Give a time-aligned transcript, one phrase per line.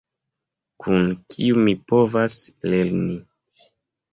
[0.85, 2.39] Kun kiu mi povas
[2.73, 3.19] lerni